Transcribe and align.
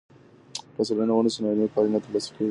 که 0.75 0.81
څېړنه 0.87 1.13
ونسي، 1.15 1.39
نو 1.41 1.47
علمي 1.51 1.69
پايلې 1.73 1.89
نه 1.93 1.99
ترلاسه 2.03 2.29
کيږي. 2.31 2.39